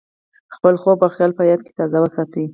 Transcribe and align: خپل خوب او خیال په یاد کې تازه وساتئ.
خپل 0.55 0.73
خوب 0.81 0.97
او 1.03 1.09
خیال 1.15 1.31
په 1.37 1.43
یاد 1.49 1.61
کې 1.65 1.71
تازه 1.79 1.97
وساتئ. 2.01 2.45